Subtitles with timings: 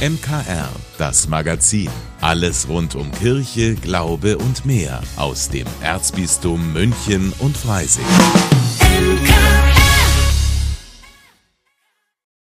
[0.00, 1.90] MKR, das Magazin.
[2.22, 8.06] Alles rund um Kirche, Glaube und mehr aus dem Erzbistum München und Freising.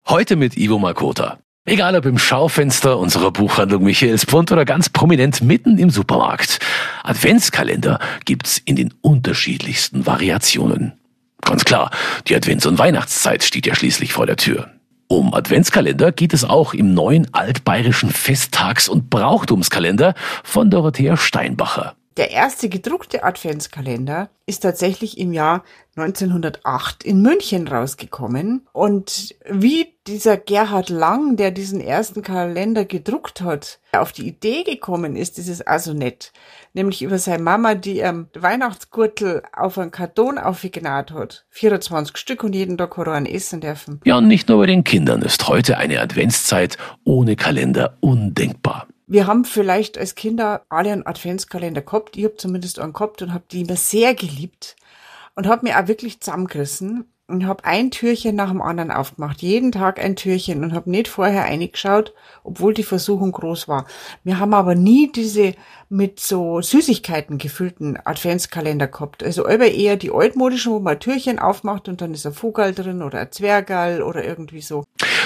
[0.07, 1.39] Heute mit Ivo Makota.
[1.65, 6.59] Egal ob im Schaufenster unserer Buchhandlung Michaelsbund oder ganz prominent mitten im Supermarkt.
[7.01, 10.99] Adventskalender gibt's in den unterschiedlichsten Variationen.
[11.41, 11.89] Ganz klar,
[12.27, 14.69] die Advents- und Weihnachtszeit steht ja schließlich vor der Tür.
[15.11, 21.95] Um Adventskalender geht es auch im neuen altbayerischen Festtags- und Brauchtumskalender von Dorothea Steinbacher.
[22.19, 25.63] Der erste gedruckte Adventskalender ist tatsächlich im Jahr
[25.95, 28.67] 1908 in München rausgekommen.
[28.73, 35.15] Und wie dieser Gerhard Lang, der diesen ersten Kalender gedruckt hat, auf die Idee gekommen
[35.15, 36.33] ist, ist es also nett.
[36.73, 41.45] Nämlich über seine Mama, die am Weihnachtsgürtel auf einen Karton aufgenäht hat.
[41.51, 44.01] 24 Stück und jeden Tag Koran essen dürfen.
[44.03, 48.87] Ja, und nicht nur bei den Kindern ist heute eine Adventszeit ohne Kalender undenkbar.
[49.11, 52.15] Wir haben vielleicht als Kinder alle einen Adventskalender gehabt.
[52.15, 54.75] Ich habe zumindest einen gehabt und habe die immer sehr geliebt
[55.33, 59.41] und habe mir auch wirklich zusammengerissen und habe ein Türchen nach dem anderen aufgemacht.
[59.41, 63.87] Jeden Tag ein Türchen und habe nicht vorher eingeschaut, obwohl die Versuchung groß war.
[64.23, 65.55] Wir haben aber nie diese
[65.89, 69.23] mit so Süßigkeiten gefüllten Adventskalender gehabt.
[69.23, 73.01] Also aber eher die altmodischen, wo man Türchen aufmacht und dann ist ein Vogel drin
[73.01, 74.83] oder ein Zwergal oder irgendwie so.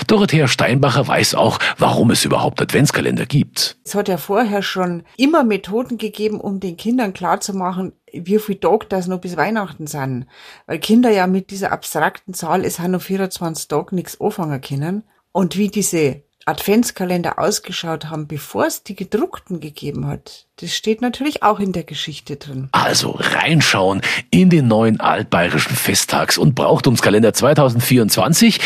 [0.08, 3.78] Dorothea Steinbacher weiß auch, warum es überhaupt Adventskalender gibt.
[3.84, 8.86] Es hat ja vorher schon immer Methoden gegeben, um den Kindern klarzumachen, wie viel Tage
[8.90, 10.28] das noch bis Weihnachten sind.
[10.66, 15.04] Weil Kinder ja mit dieser abstrakten Zahl, es haben noch 24 Tage nichts anfangen können.
[15.32, 20.48] Und wie diese Adventskalender ausgeschaut haben, bevor es die gedruckten gegeben hat.
[20.58, 22.70] Das steht natürlich auch in der Geschichte drin.
[22.74, 28.60] Also reinschauen in den neuen altbayerischen Festtags- und Brauchtumskalender 2024.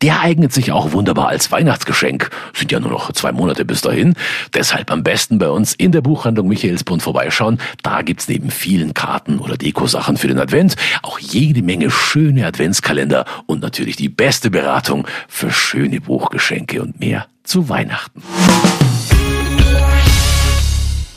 [0.00, 2.30] Der eignet sich auch wunderbar als Weihnachtsgeschenk.
[2.52, 4.14] Sind ja nur noch zwei Monate bis dahin.
[4.54, 7.58] Deshalb am besten bei uns in der Buchhandlung Michaelsbund vorbeischauen.
[7.82, 13.24] Da gibt's neben vielen Karten oder Dekosachen für den Advent auch jede Menge schöne Adventskalender
[13.46, 18.22] und natürlich die beste Beratung für schöne Buchgeschenke und mehr zu Weihnachten.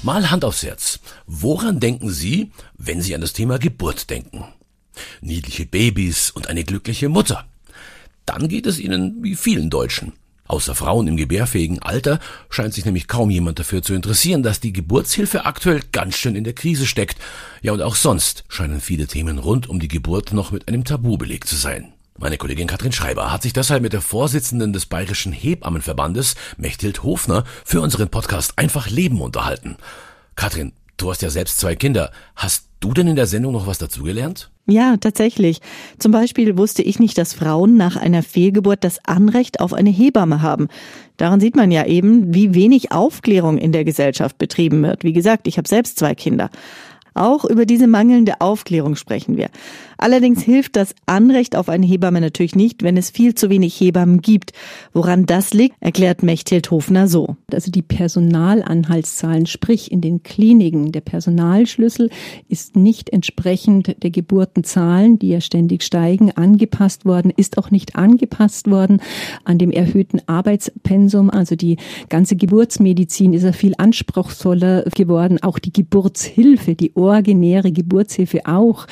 [0.04, 1.00] Mal Hand aufs Herz.
[1.26, 4.46] Woran denken Sie, wenn Sie an das Thema Geburt denken?
[5.22, 7.46] Niedliche Babys und eine glückliche Mutter.
[8.26, 10.14] Dann geht es Ihnen wie vielen Deutschen.
[10.48, 12.20] Außer Frauen im gebärfähigen Alter
[12.50, 16.46] scheint sich nämlich kaum jemand dafür zu interessieren, dass die Geburtshilfe aktuell ganz schön in
[16.46, 17.18] der Krise steckt.
[17.62, 21.18] Ja, und auch sonst scheinen viele Themen rund um die Geburt noch mit einem Tabu
[21.18, 21.92] belegt zu sein.
[22.20, 27.44] Meine Kollegin Katrin Schreiber hat sich deshalb mit der Vorsitzenden des Bayerischen Hebammenverbandes, Mechthild Hofner,
[27.64, 29.78] für unseren Podcast Einfach Leben unterhalten.
[30.36, 32.12] Katrin, du hast ja selbst zwei Kinder.
[32.36, 34.50] Hast du denn in der Sendung noch was dazugelernt?
[34.66, 35.60] Ja, tatsächlich.
[36.00, 40.42] Zum Beispiel wusste ich nicht, dass Frauen nach einer Fehlgeburt das Anrecht auf eine Hebamme
[40.42, 40.70] haben.
[41.18, 45.04] Daran sieht man ja eben, wie wenig Aufklärung in der Gesellschaft betrieben wird.
[45.04, 46.50] Wie gesagt, ich habe selbst zwei Kinder.
[47.18, 49.50] Auch über diese mangelnde Aufklärung sprechen wir.
[49.98, 54.22] Allerdings hilft das Anrecht auf eine Hebamme natürlich nicht, wenn es viel zu wenig Hebammen
[54.22, 54.52] gibt.
[54.94, 57.36] Woran das liegt, erklärt Mechthild Hofner so.
[57.52, 62.12] Also die Personalanhaltszahlen, sprich in den Kliniken, der Personalschlüssel
[62.48, 68.70] ist nicht entsprechend der Geburtenzahlen, die ja ständig steigen, angepasst worden, ist auch nicht angepasst
[68.70, 69.02] worden
[69.46, 71.32] an dem erhöhten Arbeitspensum.
[71.32, 71.78] Also die
[72.10, 78.88] ganze Geburtsmedizin ist ja viel anspruchsvoller geworden, auch die Geburtshilfe, die originäre Geburtshilfe auch.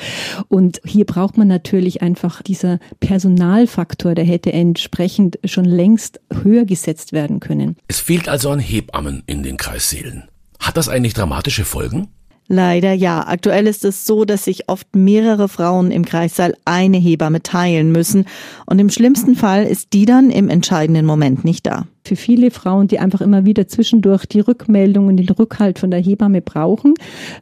[0.48, 7.12] Und hier braucht man natürlich einfach dieser Personalfaktor, der hätte entsprechend schon längst höher gesetzt
[7.12, 7.76] werden können.
[7.88, 10.24] Es fehlt also an Hebammen in den Kreissälen.
[10.60, 12.08] Hat das eigentlich dramatische Folgen?
[12.48, 13.26] Leider ja.
[13.26, 18.24] Aktuell ist es so, dass sich oft mehrere Frauen im Kreissaal eine Hebamme teilen müssen.
[18.66, 22.88] Und im schlimmsten Fall ist die dann im entscheidenden Moment nicht da für viele Frauen,
[22.88, 26.94] die einfach immer wieder zwischendurch die Rückmeldung und den Rückhalt von der Hebamme brauchen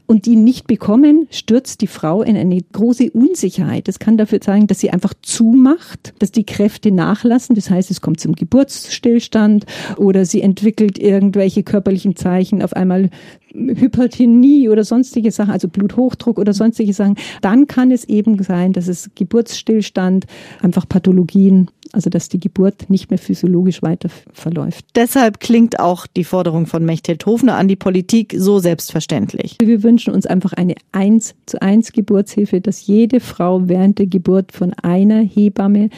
[0.06, 3.88] und die nicht bekommen, stürzt die Frau in eine große Unsicherheit.
[3.88, 7.54] Das kann dafür zeigen, dass sie einfach zumacht, dass die Kräfte nachlassen.
[7.54, 13.10] Das heißt, es kommt zum Geburtsstillstand oder sie entwickelt irgendwelche körperlichen Zeichen, auf einmal
[13.54, 17.16] Hypertonie oder sonstige Sachen, also Bluthochdruck oder sonstige Sachen.
[17.40, 20.26] Dann kann es eben sein, dass es Geburtsstillstand,
[20.60, 24.53] einfach Pathologien also dass die Geburt nicht mehr physiologisch weiter verläuft.
[24.94, 29.56] Deshalb klingt auch die Forderung von Mechthild Hofner an die Politik so selbstverständlich.
[29.60, 34.52] Wir wünschen uns einfach eine 1 zu 1 Geburtshilfe, dass jede Frau während der Geburt
[34.52, 35.90] von einer Hebamme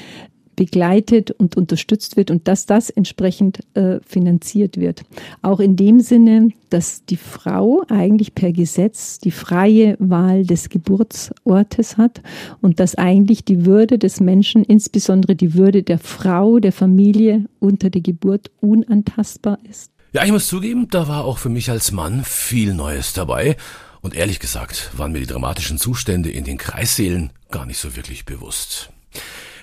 [0.57, 5.03] begleitet und unterstützt wird und dass das entsprechend äh, finanziert wird.
[5.43, 11.97] Auch in dem Sinne, dass die Frau eigentlich per Gesetz die freie Wahl des Geburtsortes
[11.97, 12.23] hat
[12.61, 17.91] und dass eigentlich die Würde des Menschen, insbesondere die Würde der Frau, der Familie unter
[17.91, 19.93] der Geburt unantastbar ist.
[20.13, 23.57] Ja, ich muss zugeben, da war auch für mich als Mann viel Neues dabei.
[24.01, 28.25] Und ehrlich gesagt waren mir die dramatischen Zustände in den Kreissälen gar nicht so wirklich
[28.25, 28.91] bewusst.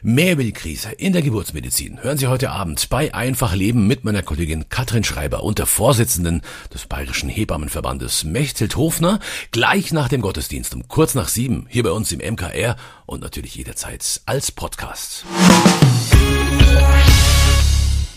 [0.06, 4.68] Die Krise in der Geburtsmedizin hören Sie heute Abend bei Einfach Leben mit meiner Kollegin
[4.68, 6.42] Katrin Schreiber und der Vorsitzenden
[6.74, 9.22] des Bayerischen Hebammenverbandes Mechthild Hofner
[9.52, 13.56] gleich nach dem Gottesdienst um kurz nach sieben hier bei uns im MKR und natürlich
[13.56, 15.24] jederzeit als Podcast.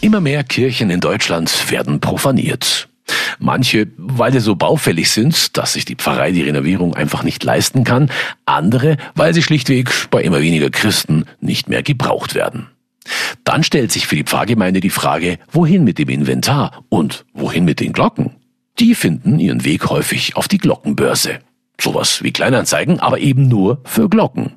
[0.00, 2.88] Immer mehr Kirchen in Deutschland werden profaniert.
[3.38, 7.84] Manche, weil sie so baufällig sind, dass sich die Pfarrei die Renovierung einfach nicht leisten
[7.84, 8.10] kann,
[8.44, 12.68] andere, weil sie schlichtweg bei immer weniger Christen nicht mehr gebraucht werden.
[13.44, 17.80] Dann stellt sich für die Pfarrgemeinde die Frage, wohin mit dem Inventar und wohin mit
[17.80, 18.32] den Glocken?
[18.78, 21.38] Die finden ihren Weg häufig auf die Glockenbörse.
[21.80, 24.54] Sowas wie Kleinanzeigen, aber eben nur für Glocken.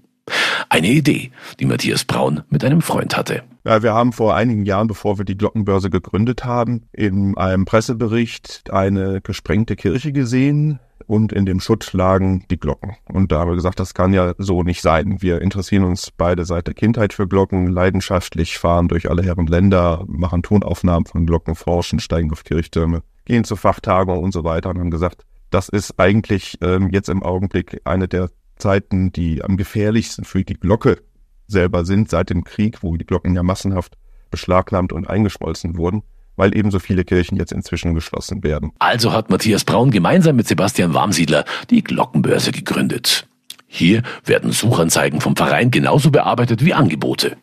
[0.69, 3.43] Eine Idee, die Matthias Braun mit einem Freund hatte.
[3.65, 8.71] Ja, wir haben vor einigen Jahren, bevor wir die Glockenbörse gegründet haben, in einem Pressebericht
[8.71, 12.95] eine gesprengte Kirche gesehen und in dem Schutt lagen die Glocken.
[13.11, 15.21] Und da haben wir gesagt, das kann ja so nicht sein.
[15.21, 20.03] Wir interessieren uns beide seit der Kindheit für Glocken, leidenschaftlich fahren durch alle Herren Länder,
[20.07, 24.79] machen Tonaufnahmen von Glocken, forschen, steigen auf Kirchtürme, gehen zu Fachtagungen und so weiter und
[24.79, 28.29] haben gesagt, das ist eigentlich ähm, jetzt im Augenblick eine der
[28.59, 31.01] Zeiten, die am gefährlichsten für die Glocke
[31.47, 33.97] selber sind, seit dem Krieg, wo die Glocken ja massenhaft
[34.29, 36.03] beschlagnahmt und eingeschmolzen wurden,
[36.35, 38.71] weil eben so viele Kirchen jetzt inzwischen geschlossen werden.
[38.79, 43.27] Also hat Matthias Braun gemeinsam mit Sebastian Warmsiedler die Glockenbörse gegründet.
[43.67, 47.37] Hier werden Suchanzeigen vom Verein genauso bearbeitet wie Angebote.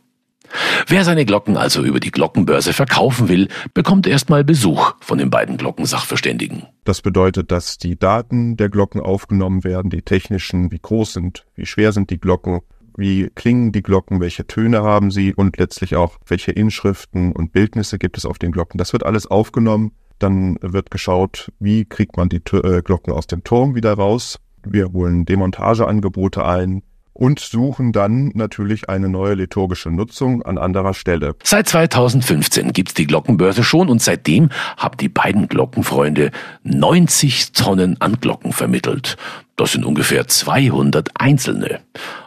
[0.87, 5.56] Wer seine Glocken also über die Glockenbörse verkaufen will, bekommt erstmal Besuch von den beiden
[5.56, 6.67] Glockensachverständigen.
[6.85, 11.67] Das bedeutet, dass die Daten der Glocken aufgenommen werden, die technischen, wie groß sind, wie
[11.67, 12.61] schwer sind die Glocken,
[12.97, 17.99] wie klingen die Glocken, welche Töne haben sie und letztlich auch, welche Inschriften und Bildnisse
[17.99, 18.79] gibt es auf den Glocken.
[18.79, 19.93] Das wird alles aufgenommen.
[20.19, 24.38] Dann wird geschaut, wie kriegt man die äh, Glocken aus dem Turm wieder raus.
[24.64, 26.82] Wir holen Demontageangebote ein,
[27.17, 31.35] und suchen dann natürlich eine neue liturgische Nutzung an anderer Stelle.
[31.43, 36.31] Seit 2015 gibt's die Glockenbörse schon und seitdem haben die beiden Glockenfreunde
[36.65, 39.17] 90 Tonnen an Glocken vermittelt.
[39.57, 41.81] Das sind ungefähr 200 einzelne.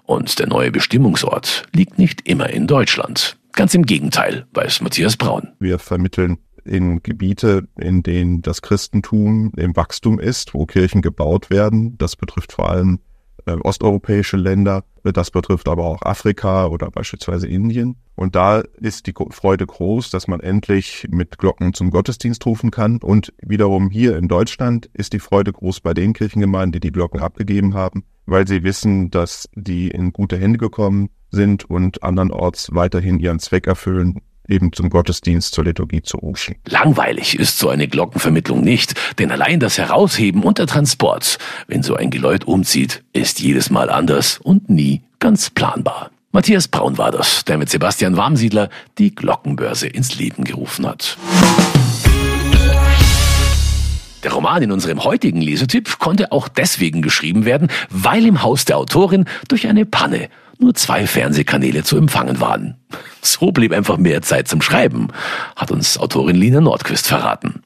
[0.06, 3.38] Und der neue Bestimmungsort liegt nicht immer in Deutschland.
[3.54, 5.50] Ganz im Gegenteil, weiß Matthias Braun.
[5.60, 11.96] Wir vermitteln in Gebiete, in denen das Christentum im Wachstum ist, wo Kirchen gebaut werden.
[12.00, 13.00] Das betrifft vor allem
[13.50, 14.84] äh, osteuropäische Länder.
[15.04, 17.96] Das betrifft aber auch Afrika oder beispielsweise Indien.
[18.16, 22.98] Und da ist die Freude groß, dass man endlich mit Glocken zum Gottesdienst rufen kann.
[22.98, 27.22] Und wiederum hier in Deutschland ist die Freude groß bei den Kirchengemeinden, die die Glocken
[27.22, 33.20] abgegeben haben, weil sie wissen, dass die in gute Hände gekommen sind und andernorts weiterhin
[33.20, 36.56] ihren Zweck erfüllen eben zum Gottesdienst, zur Liturgie zu rufen.
[36.68, 41.38] Langweilig ist so eine Glockenvermittlung nicht, denn allein das Herausheben und der Transport,
[41.68, 46.12] wenn so ein Geläut umzieht, ist jedes Mal anders und nie ganz planbar.
[46.32, 48.70] Matthias Braun war das, der mit Sebastian Warmsiedler
[49.00, 51.18] die Glockenbörse ins Leben gerufen hat.
[54.24, 58.78] Der Roman in unserem heutigen Lesetipp konnte auch deswegen geschrieben werden, weil im Haus der
[58.78, 60.30] Autorin durch eine Panne
[60.60, 62.76] nur zwei Fernsehkanäle zu empfangen waren.
[63.22, 65.10] So blieb einfach mehr Zeit zum Schreiben,
[65.58, 67.64] hat uns Autorin Lina Nordquist verraten.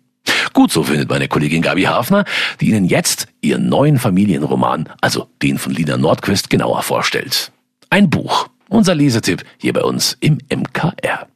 [0.54, 2.26] Gut, so findet meine Kollegin Gabi Hafner,
[2.60, 7.52] die Ihnen jetzt ihren neuen Familienroman, also den von Lina Nordquist, genauer vorstellt.
[7.92, 8.48] Ein Buch.
[8.70, 11.28] Unser Lesetipp hier bei uns im MKR.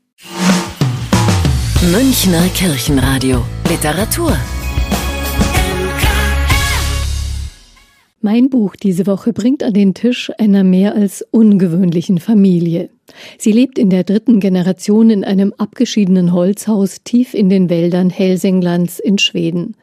[1.92, 3.46] Münchner Kirchenradio.
[3.70, 4.36] Literatur.
[8.30, 12.90] Mein Buch diese Woche bringt an den Tisch einer mehr als ungewöhnlichen Familie.
[13.38, 19.00] Sie lebt in der dritten Generation in einem abgeschiedenen Holzhaus tief in den Wäldern Helsinglands
[19.00, 19.78] in Schweden.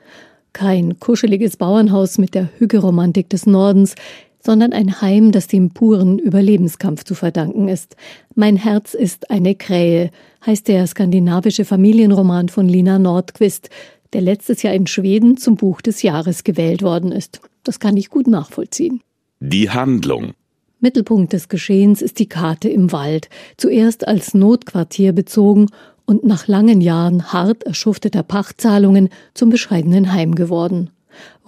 [0.52, 3.94] Kein kuscheliges Bauernhaus mit der Hügelromantik des Nordens,
[4.40, 7.96] sondern ein Heim, das dem puren Überlebenskampf zu verdanken ist.
[8.34, 10.10] Mein Herz ist eine Krähe,
[10.44, 13.70] heißt der skandinavische Familienroman von Lina Nordquist,
[14.12, 17.40] der letztes Jahr in Schweden zum Buch des Jahres gewählt worden ist.
[17.64, 19.00] Das kann ich gut nachvollziehen.
[19.40, 20.34] Die Handlung.
[20.80, 25.66] Mittelpunkt des Geschehens ist die Karte im Wald, zuerst als Notquartier bezogen
[26.04, 30.90] und nach langen Jahren hart erschufteter Pachtzahlungen zum bescheidenen Heim geworden.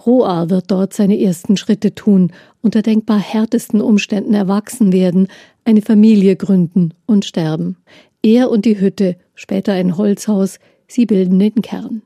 [0.05, 2.31] Roa wird dort seine ersten Schritte tun,
[2.61, 5.27] unter denkbar härtesten Umständen erwachsen werden,
[5.65, 7.77] eine Familie gründen und sterben.
[8.23, 12.01] Er und die Hütte, später ein Holzhaus, sie bilden den Kern.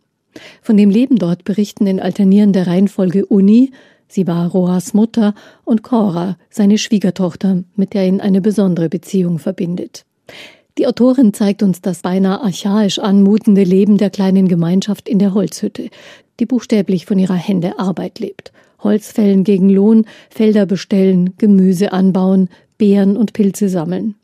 [0.61, 3.71] Von dem Leben dort berichten in alternierender Reihenfolge Uni,
[4.11, 10.05] sie war Roas Mutter, und Cora, seine Schwiegertochter, mit der ihn eine besondere Beziehung verbindet.
[10.77, 15.89] Die Autorin zeigt uns das beinahe archaisch anmutende Leben der kleinen Gemeinschaft in der Holzhütte,
[16.39, 18.51] die buchstäblich von ihrer Hände Arbeit lebt.
[18.79, 24.15] Holz fällen gegen Lohn, Felder bestellen, Gemüse anbauen, Beeren und Pilze sammeln.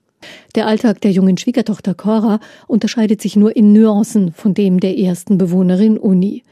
[0.56, 5.38] Der Alltag der jungen Schwiegertochter Cora unterscheidet sich nur in Nuancen von dem der ersten
[5.38, 6.44] Bewohnerin Uni.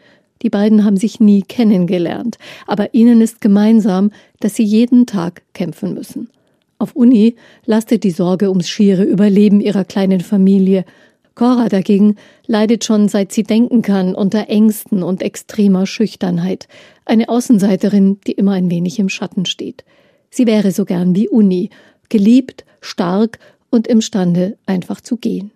[0.46, 2.38] Die beiden haben sich nie kennengelernt,
[2.68, 4.12] aber ihnen ist gemeinsam,
[4.42, 6.30] dass sie jeden Tag kämpfen müssen.
[6.78, 7.36] Auf Uni
[7.66, 10.86] lastet die Sorge ums schiere Überleben ihrer kleinen Familie.
[11.34, 16.68] Cora dagegen leidet schon seit sie denken kann unter Ängsten und extremer Schüchternheit.
[17.06, 19.84] Eine Außenseiterin, die immer ein wenig im Schatten steht.
[20.30, 21.72] Sie wäre so gern wie Uni,
[22.10, 23.40] geliebt, stark
[23.72, 25.50] und imstande, einfach zu gehen.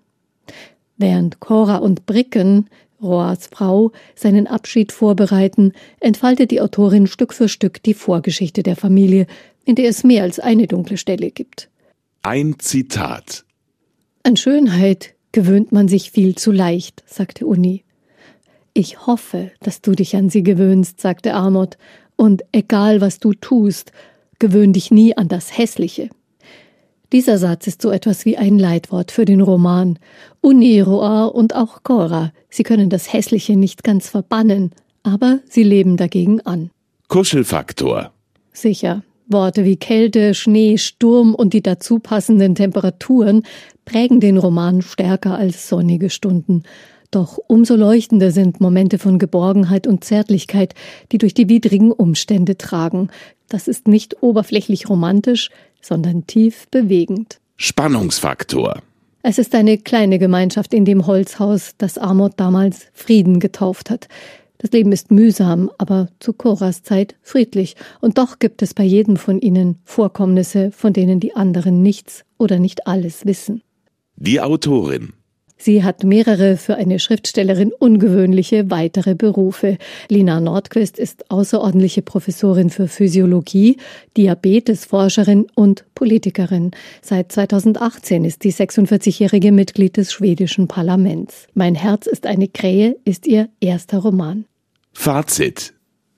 [0.97, 7.81] Während Cora und Bricken, Roas Frau, seinen Abschied vorbereiten, entfaltet die Autorin Stück für Stück
[7.83, 9.27] die Vorgeschichte der Familie,
[9.65, 11.69] in der es mehr als eine dunkle Stelle gibt.
[12.21, 13.45] Ein Zitat.
[14.23, 17.83] An Schönheit gewöhnt man sich viel zu leicht, sagte Uni.
[18.73, 21.77] Ich hoffe, dass du dich an sie gewöhnst, sagte Amot,
[22.15, 23.91] und egal was du tust,
[24.39, 26.09] gewöhn dich nie an das Hässliche.
[27.11, 29.97] Dieser Satz ist so etwas wie ein Leitwort für den Roman.
[30.41, 35.97] Uni, Roa und auch Cora, sie können das Hässliche nicht ganz verbannen, aber sie leben
[35.97, 36.69] dagegen an.
[37.07, 38.11] Kuschelfaktor.
[38.53, 39.03] Sicher.
[39.27, 43.43] Worte wie Kälte, Schnee, Sturm und die dazu passenden Temperaturen
[43.85, 46.63] prägen den Roman stärker als sonnige Stunden.
[47.11, 50.75] Doch umso leuchtender sind Momente von Geborgenheit und Zärtlichkeit,
[51.11, 53.09] die durch die widrigen Umstände tragen.
[53.47, 55.49] Das ist nicht oberflächlich romantisch,
[55.81, 57.39] sondern tief bewegend.
[57.57, 58.81] Spannungsfaktor.
[59.21, 64.07] Es ist eine kleine Gemeinschaft in dem Holzhaus, das Amot damals Frieden getauft hat.
[64.59, 69.17] Das Leben ist mühsam, aber zu Koras Zeit friedlich, und doch gibt es bei jedem
[69.17, 73.61] von ihnen Vorkommnisse, von denen die anderen nichts oder nicht alles wissen.
[74.15, 75.13] Die Autorin
[75.61, 79.77] Sie hat mehrere für eine Schriftstellerin ungewöhnliche weitere Berufe.
[80.07, 83.75] Lina Nordquist ist außerordentliche Professorin für Physiologie,
[84.15, 86.71] Diabetesforscherin und Politikerin.
[87.01, 91.47] Seit 2018 ist die 46-jährige Mitglied des schwedischen Parlaments.
[91.53, 94.45] Mein Herz ist eine Krähe ist ihr erster Roman.
[94.93, 95.73] Fazit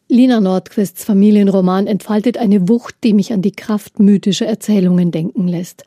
[0.07, 5.85] Lina Nordquists Familienroman entfaltet eine Wucht, die mich an die Kraft mythischer Erzählungen denken lässt.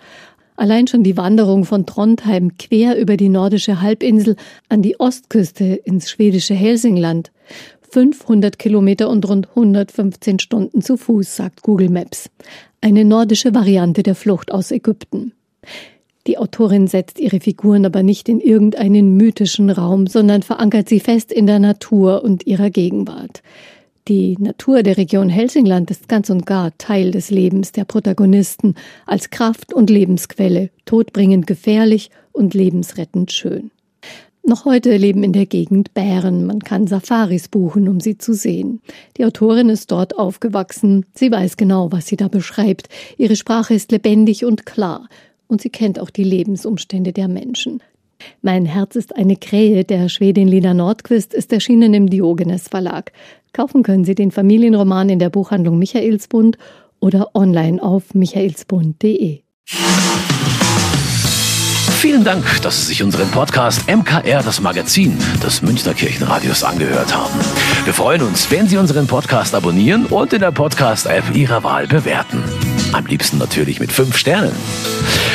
[0.56, 4.36] Allein schon die Wanderung von Trondheim quer über die nordische Halbinsel
[4.68, 7.32] an die Ostküste ins schwedische Helsingland.
[7.90, 12.30] 500 Kilometer und rund 115 Stunden zu Fuß, sagt Google Maps.
[12.80, 15.32] Eine nordische Variante der Flucht aus Ägypten.
[16.26, 21.30] Die Autorin setzt ihre Figuren aber nicht in irgendeinen mythischen Raum, sondern verankert sie fest
[21.32, 23.42] in der Natur und ihrer Gegenwart.
[24.06, 28.74] Die Natur der Region Helsingland ist ganz und gar Teil des Lebens der Protagonisten,
[29.06, 33.70] als Kraft und Lebensquelle, todbringend gefährlich und lebensrettend schön.
[34.42, 36.44] Noch heute leben in der Gegend Bären.
[36.44, 38.82] Man kann Safaris buchen, um sie zu sehen.
[39.16, 41.06] Die Autorin ist dort aufgewachsen.
[41.14, 42.90] Sie weiß genau, was sie da beschreibt.
[43.16, 45.08] Ihre Sprache ist lebendig und klar.
[45.46, 47.82] Und sie kennt auch die Lebensumstände der Menschen.
[48.42, 53.12] Mein Herz ist eine Krähe der Schwedin Lina Nordquist ist erschienen im Diogenes Verlag.
[53.52, 56.58] Kaufen können Sie den Familienroman in der Buchhandlung Michaelsbund
[57.00, 59.40] oder online auf michaelsbund.de.
[62.04, 67.32] Vielen Dank, dass Sie sich unseren Podcast MKR, das Magazin des Münchner Kirchenradios, angehört haben.
[67.84, 72.44] Wir freuen uns, wenn Sie unseren Podcast abonnieren und in der Podcast-App Ihrer Wahl bewerten.
[72.92, 74.52] Am liebsten natürlich mit fünf Sternen.